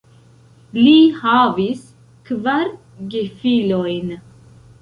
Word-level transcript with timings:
Li 0.77 0.93
havis 1.17 1.83
kvar 2.31 2.73
gefilojn. 3.13 4.13